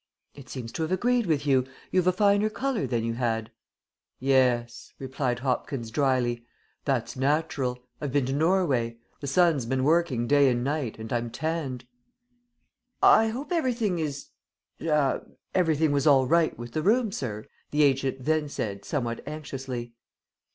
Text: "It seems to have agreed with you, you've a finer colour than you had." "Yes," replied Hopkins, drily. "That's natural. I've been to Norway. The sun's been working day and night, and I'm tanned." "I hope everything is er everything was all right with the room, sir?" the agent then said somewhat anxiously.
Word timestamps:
"It 0.33 0.49
seems 0.49 0.71
to 0.71 0.81
have 0.81 0.91
agreed 0.91 1.27
with 1.27 1.45
you, 1.45 1.63
you've 1.91 2.07
a 2.07 2.11
finer 2.11 2.49
colour 2.49 2.87
than 2.87 3.03
you 3.03 3.13
had." 3.13 3.51
"Yes," 4.19 4.93
replied 4.97 5.37
Hopkins, 5.37 5.91
drily. 5.91 6.43
"That's 6.85 7.15
natural. 7.15 7.77
I've 8.01 8.11
been 8.11 8.25
to 8.25 8.33
Norway. 8.33 8.97
The 9.19 9.27
sun's 9.27 9.67
been 9.67 9.83
working 9.83 10.25
day 10.25 10.49
and 10.49 10.63
night, 10.63 10.97
and 10.97 11.13
I'm 11.13 11.29
tanned." 11.29 11.85
"I 13.03 13.27
hope 13.27 13.51
everything 13.51 13.99
is 13.99 14.29
er 14.81 15.23
everything 15.53 15.91
was 15.91 16.07
all 16.07 16.25
right 16.25 16.57
with 16.57 16.71
the 16.71 16.81
room, 16.81 17.11
sir?" 17.11 17.45
the 17.69 17.83
agent 17.83 18.25
then 18.25 18.49
said 18.49 18.83
somewhat 18.83 19.21
anxiously. 19.27 19.93